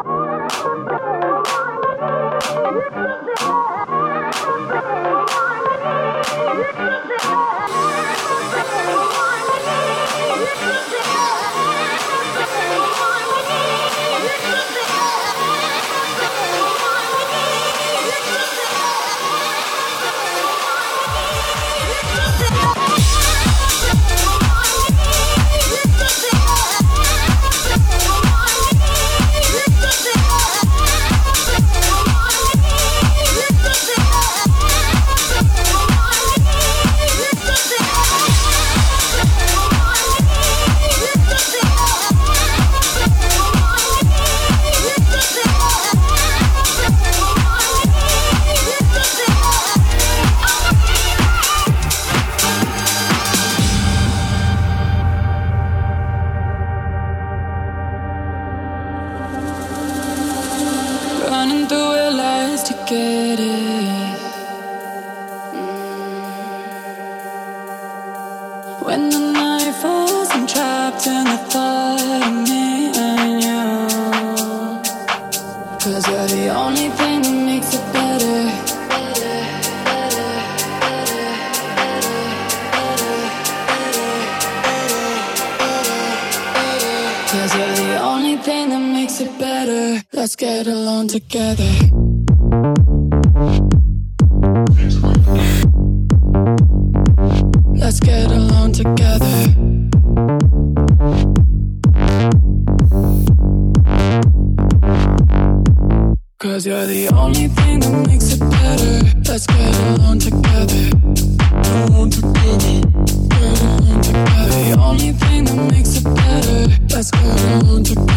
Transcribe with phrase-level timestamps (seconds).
[115.69, 116.67] Makes it better.
[116.89, 118.10] Let's get along together.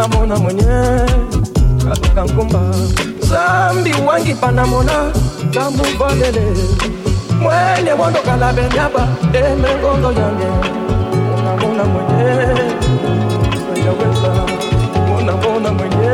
[0.00, 0.64] pandamona mwenye.
[1.88, 2.60] Katoka nkumba
[3.20, 5.12] zambi wangi pandamona
[5.54, 6.46] kamuvalele
[7.40, 10.50] mwenye wondokala benyaba emengondo yange.
[11.36, 12.32] Monamona mwenye.
[13.76, 14.32] Eyaweza
[15.08, 16.12] monamona mwenye.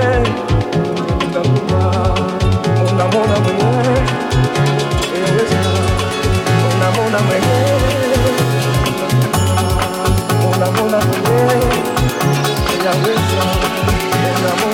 [1.33, 1.81] Kankumba
[2.79, 3.71] monamona mwenye.
[5.15, 5.61] Eyaweza
[6.63, 7.57] monamona mwenye.
[10.43, 11.37] Monamona mwenye.
[12.73, 13.26] Eyaweza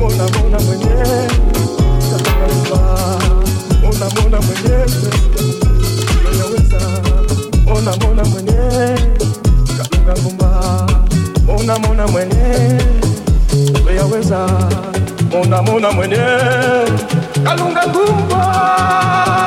[0.00, 1.18] wandokala benyaba
[2.14, 4.76] emegondo yange unamona mwenye.
[6.38, 6.80] Yaweza
[7.76, 8.60] unamona mwenye.
[9.78, 10.50] Kakalamba,
[11.58, 12.78] unamona mwenye
[13.96, 14.46] yaweza
[15.42, 16.16] unamona mwenye.
[17.18, 17.58] Kalungangumba unamona mwenye
[18.16, 19.39] yaweza unamona mwenye kalungangumba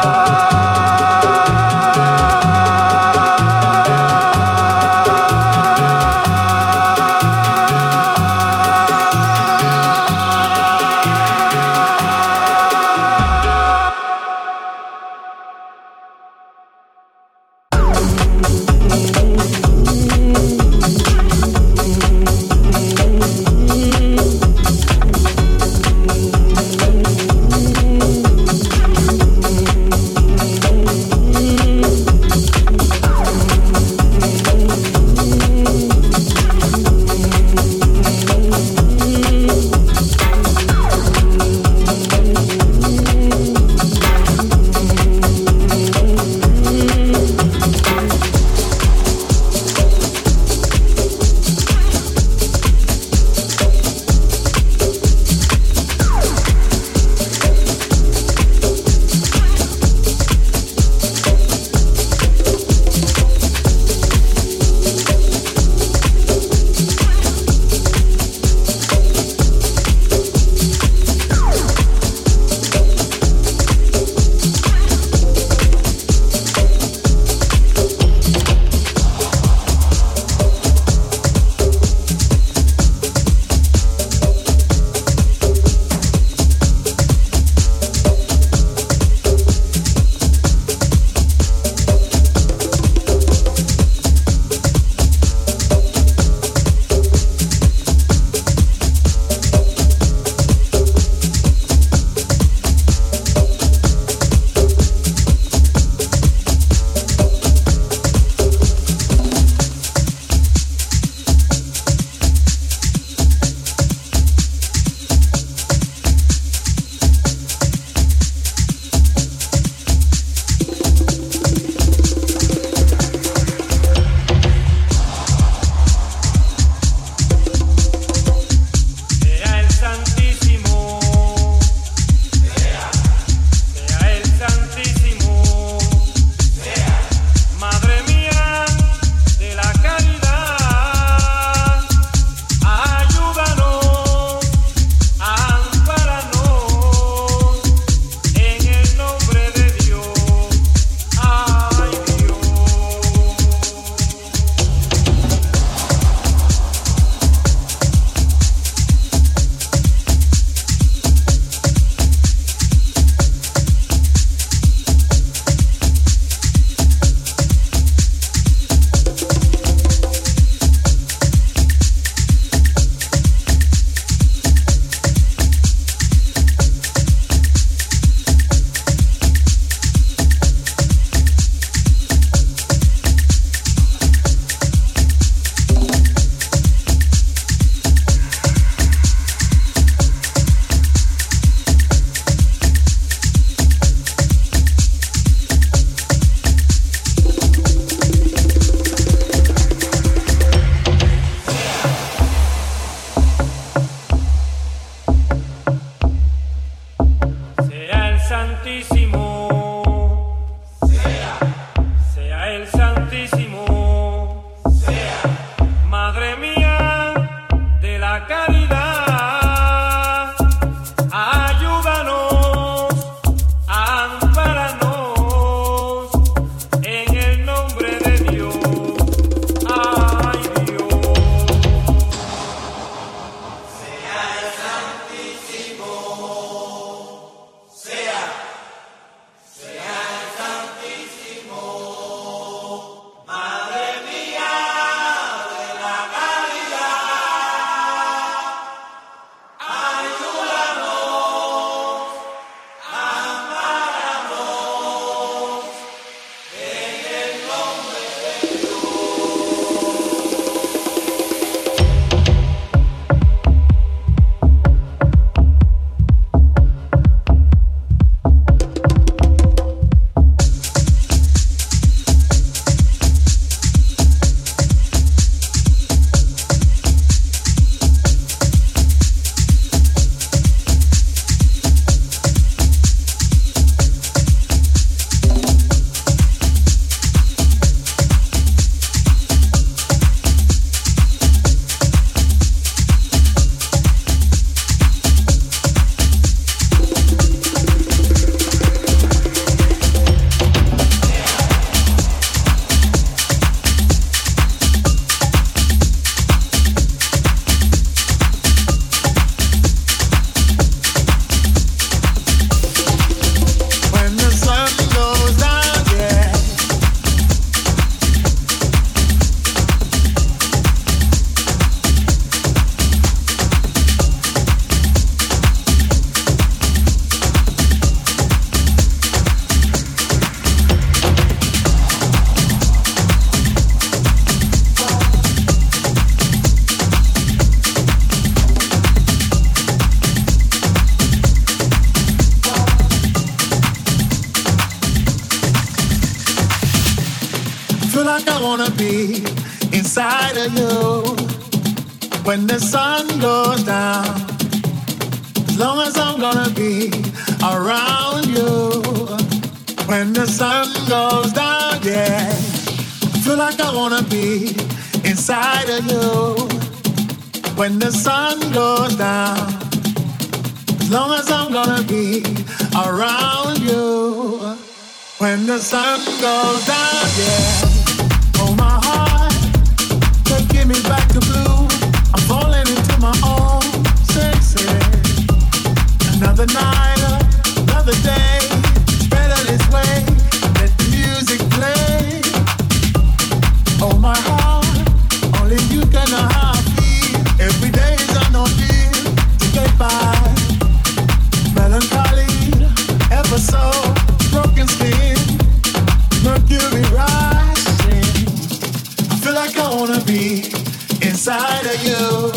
[411.25, 412.31] inside of you.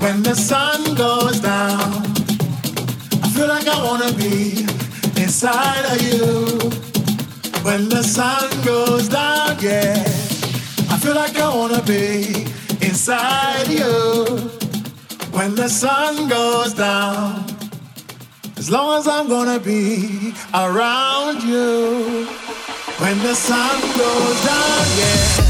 [0.00, 2.02] When the sun goes down.
[3.22, 4.66] I feel like I wanna be
[5.22, 6.58] inside of you.
[7.62, 9.56] When the sun goes down.
[9.60, 10.19] Yeah,
[11.00, 12.44] feel like I wanna be
[12.82, 14.36] inside you
[15.32, 17.44] when the sun goes down.
[18.58, 22.26] As long as I'm gonna be around you
[22.98, 25.49] when the sun goes down, yeah.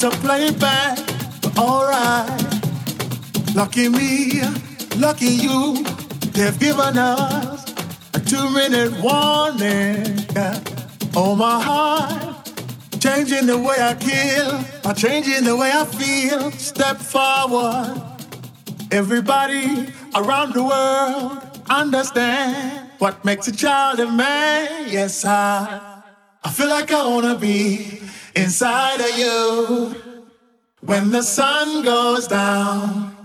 [0.00, 0.98] To play it back,
[1.40, 2.28] but alright.
[3.54, 4.42] Lucky me,
[4.96, 5.82] lucky you,
[6.32, 7.72] they've given us
[8.12, 10.26] a two minute warning.
[11.16, 12.50] Oh, my heart,
[13.00, 16.50] changing the way I kill, I'm changing the way I feel.
[16.50, 18.02] Step forward.
[18.90, 21.38] Everybody around the world
[21.70, 24.86] understand what makes a child a man.
[24.90, 26.02] Yes, I,
[26.42, 28.03] I feel like I wanna be
[28.36, 29.94] inside of you
[30.80, 33.16] when the sun goes down.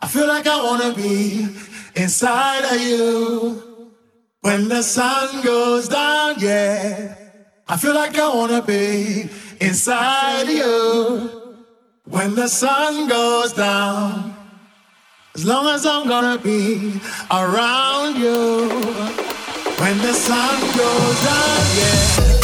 [0.00, 1.48] I feel like I wanna be
[1.94, 3.62] inside of you
[4.40, 7.14] when the sun goes down, yeah.
[7.68, 9.28] I feel like I wanna be
[9.60, 11.64] inside of you
[12.04, 14.36] when the sun goes down.
[15.34, 17.00] As long as I'm gonna be
[17.30, 18.68] around you
[19.80, 22.35] when the sun goes down, yeah.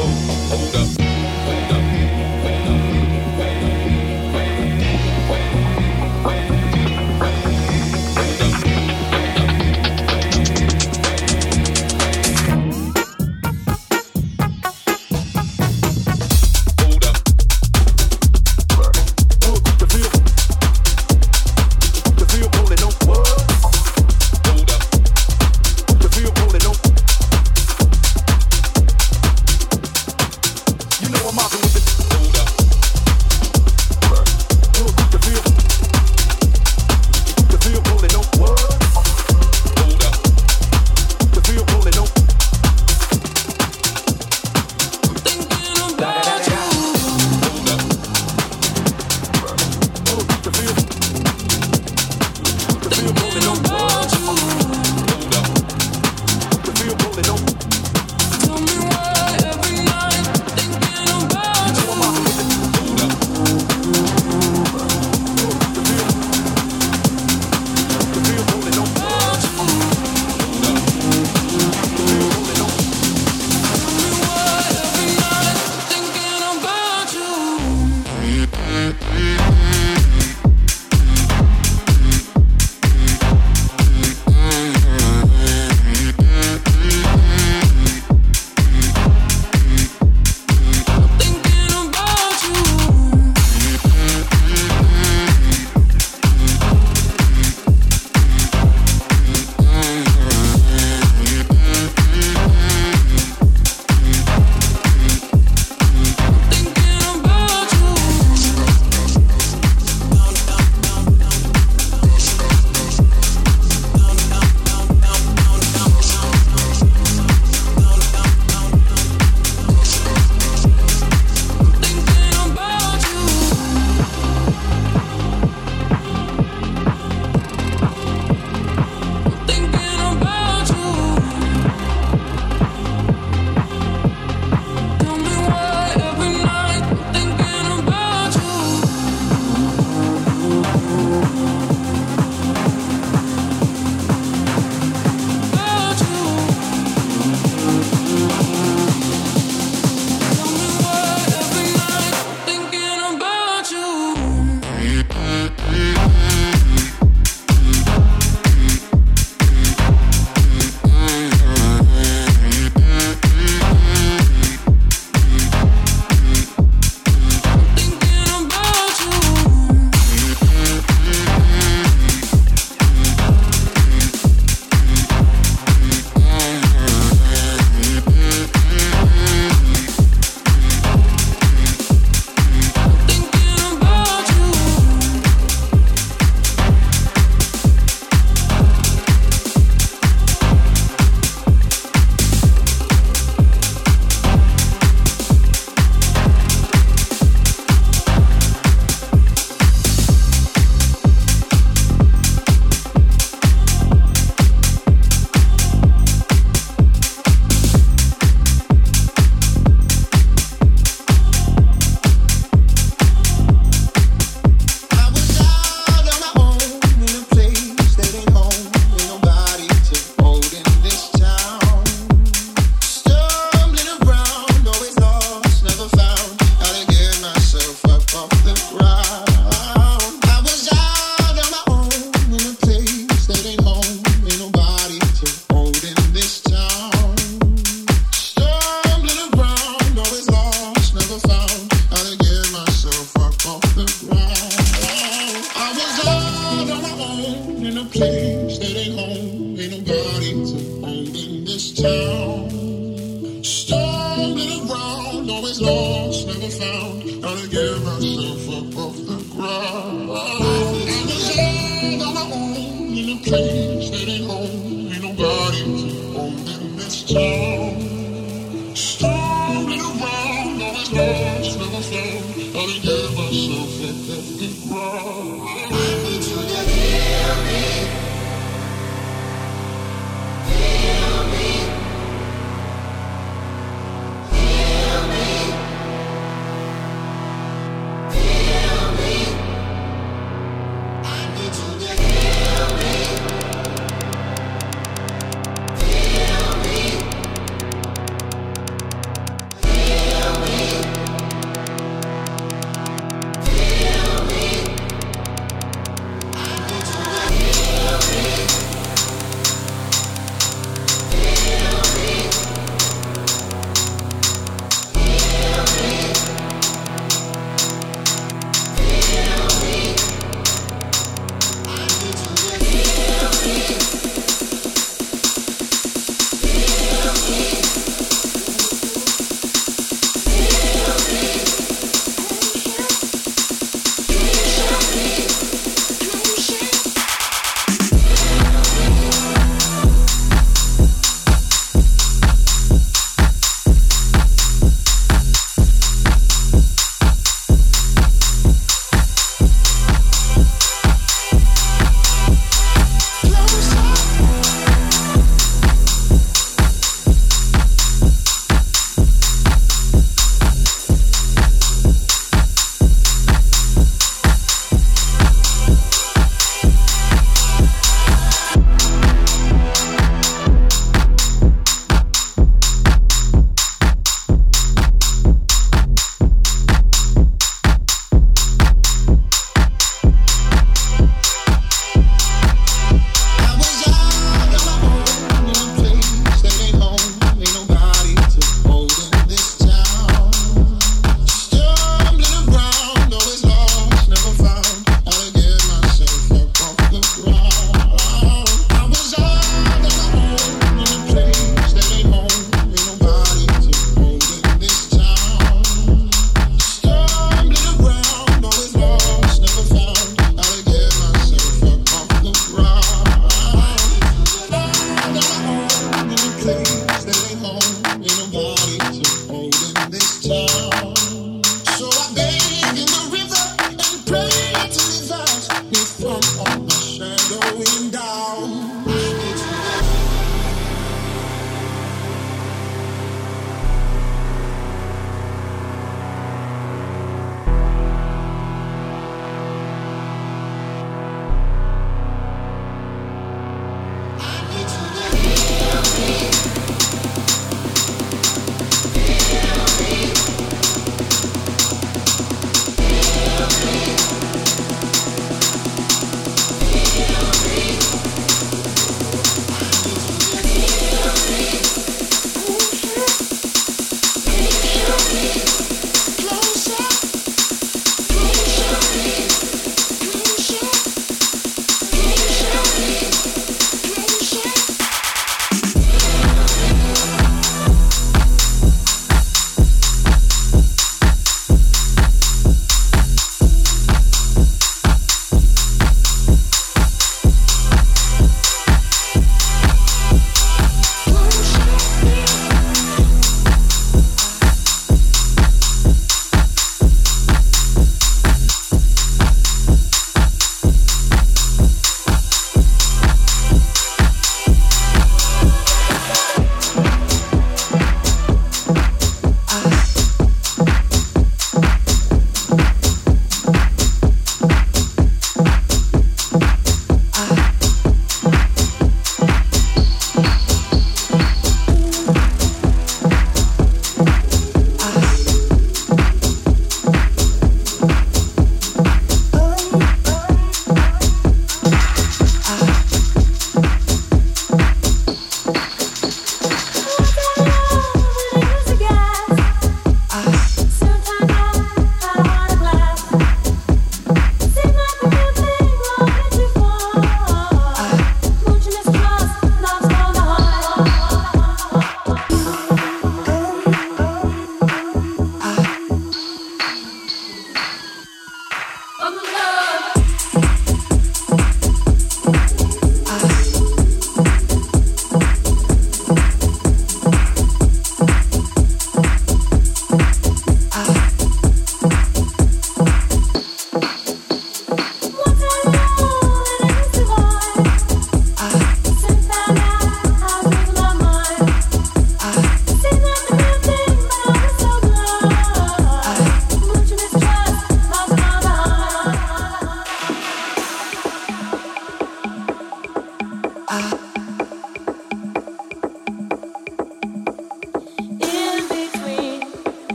[0.00, 0.39] Lost,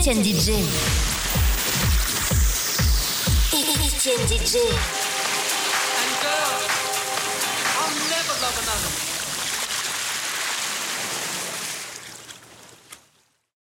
[0.00, 0.89] Etienne DJ.